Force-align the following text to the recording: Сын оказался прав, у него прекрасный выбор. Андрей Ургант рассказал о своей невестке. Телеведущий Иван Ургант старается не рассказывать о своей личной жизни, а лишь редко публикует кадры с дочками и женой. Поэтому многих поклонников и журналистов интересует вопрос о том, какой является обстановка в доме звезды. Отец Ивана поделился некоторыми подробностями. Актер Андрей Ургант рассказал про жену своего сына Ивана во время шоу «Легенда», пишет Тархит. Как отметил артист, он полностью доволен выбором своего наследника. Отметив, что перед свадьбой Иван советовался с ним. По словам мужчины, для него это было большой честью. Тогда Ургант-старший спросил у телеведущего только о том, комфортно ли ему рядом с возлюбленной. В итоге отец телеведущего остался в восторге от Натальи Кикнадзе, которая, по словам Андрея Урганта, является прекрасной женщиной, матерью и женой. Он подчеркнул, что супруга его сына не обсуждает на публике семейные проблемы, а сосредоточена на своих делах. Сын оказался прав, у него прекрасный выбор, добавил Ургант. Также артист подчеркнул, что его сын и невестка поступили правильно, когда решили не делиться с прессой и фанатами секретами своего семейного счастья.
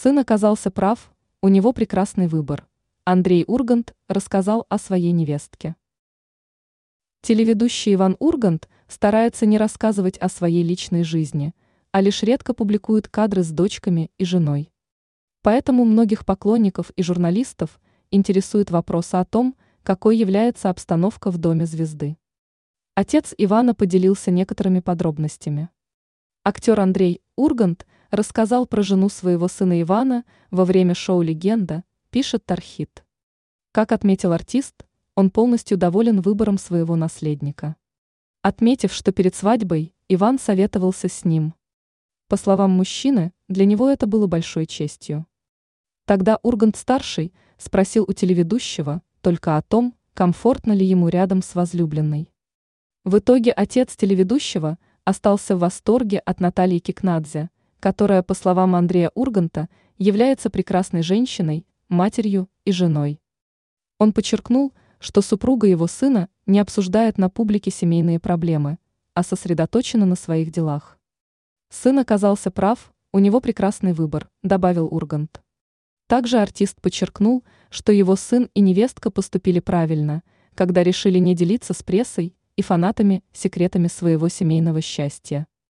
Сын 0.00 0.16
оказался 0.20 0.70
прав, 0.70 1.12
у 1.42 1.48
него 1.48 1.72
прекрасный 1.72 2.28
выбор. 2.28 2.68
Андрей 3.02 3.42
Ургант 3.48 3.96
рассказал 4.06 4.64
о 4.68 4.78
своей 4.78 5.10
невестке. 5.10 5.74
Телеведущий 7.20 7.94
Иван 7.94 8.14
Ургант 8.20 8.68
старается 8.86 9.44
не 9.44 9.58
рассказывать 9.58 10.16
о 10.18 10.28
своей 10.28 10.62
личной 10.62 11.02
жизни, 11.02 11.52
а 11.90 12.00
лишь 12.00 12.22
редко 12.22 12.54
публикует 12.54 13.08
кадры 13.08 13.42
с 13.42 13.50
дочками 13.50 14.12
и 14.18 14.24
женой. 14.24 14.70
Поэтому 15.42 15.84
многих 15.84 16.24
поклонников 16.24 16.90
и 16.90 17.02
журналистов 17.02 17.80
интересует 18.12 18.70
вопрос 18.70 19.14
о 19.14 19.24
том, 19.24 19.56
какой 19.82 20.16
является 20.16 20.70
обстановка 20.70 21.32
в 21.32 21.38
доме 21.38 21.66
звезды. 21.66 22.16
Отец 22.94 23.34
Ивана 23.36 23.74
поделился 23.74 24.30
некоторыми 24.30 24.78
подробностями. 24.78 25.70
Актер 26.44 26.78
Андрей 26.78 27.20
Ургант 27.34 27.84
рассказал 28.10 28.66
про 28.66 28.82
жену 28.82 29.08
своего 29.08 29.48
сына 29.48 29.80
Ивана 29.82 30.24
во 30.50 30.64
время 30.64 30.94
шоу 30.94 31.22
«Легенда», 31.22 31.84
пишет 32.10 32.44
Тархит. 32.46 33.04
Как 33.72 33.92
отметил 33.92 34.32
артист, 34.32 34.86
он 35.14 35.30
полностью 35.30 35.76
доволен 35.76 36.20
выбором 36.20 36.58
своего 36.58 36.96
наследника. 36.96 37.76
Отметив, 38.42 38.92
что 38.92 39.12
перед 39.12 39.34
свадьбой 39.34 39.94
Иван 40.08 40.38
советовался 40.38 41.08
с 41.08 41.24
ним. 41.24 41.54
По 42.28 42.36
словам 42.36 42.70
мужчины, 42.70 43.32
для 43.48 43.64
него 43.64 43.88
это 43.88 44.06
было 44.06 44.26
большой 44.26 44.66
честью. 44.66 45.26
Тогда 46.04 46.38
Ургант-старший 46.42 47.32
спросил 47.58 48.04
у 48.08 48.12
телеведущего 48.12 49.02
только 49.20 49.56
о 49.56 49.62
том, 49.62 49.94
комфортно 50.14 50.72
ли 50.72 50.86
ему 50.86 51.08
рядом 51.08 51.42
с 51.42 51.54
возлюбленной. 51.54 52.32
В 53.04 53.18
итоге 53.18 53.52
отец 53.52 53.96
телеведущего 53.96 54.78
остался 55.04 55.56
в 55.56 55.60
восторге 55.60 56.18
от 56.18 56.40
Натальи 56.40 56.78
Кикнадзе, 56.78 57.50
которая, 57.80 58.22
по 58.22 58.34
словам 58.34 58.74
Андрея 58.74 59.10
Урганта, 59.14 59.68
является 59.96 60.50
прекрасной 60.50 61.02
женщиной, 61.02 61.66
матерью 61.88 62.48
и 62.64 62.72
женой. 62.72 63.20
Он 63.98 64.12
подчеркнул, 64.12 64.72
что 64.98 65.22
супруга 65.22 65.66
его 65.66 65.86
сына 65.86 66.28
не 66.46 66.58
обсуждает 66.58 67.18
на 67.18 67.30
публике 67.30 67.70
семейные 67.70 68.20
проблемы, 68.20 68.78
а 69.14 69.22
сосредоточена 69.22 70.06
на 70.06 70.14
своих 70.14 70.50
делах. 70.50 70.98
Сын 71.70 71.98
оказался 71.98 72.50
прав, 72.50 72.92
у 73.12 73.18
него 73.18 73.40
прекрасный 73.40 73.92
выбор, 73.92 74.28
добавил 74.42 74.86
Ургант. 74.86 75.42
Также 76.06 76.38
артист 76.38 76.80
подчеркнул, 76.80 77.44
что 77.70 77.92
его 77.92 78.16
сын 78.16 78.48
и 78.54 78.60
невестка 78.60 79.10
поступили 79.10 79.60
правильно, 79.60 80.22
когда 80.54 80.82
решили 80.82 81.18
не 81.18 81.34
делиться 81.34 81.74
с 81.74 81.82
прессой 81.82 82.34
и 82.56 82.62
фанатами 82.62 83.22
секретами 83.32 83.88
своего 83.88 84.28
семейного 84.28 84.80
счастья. 84.80 85.46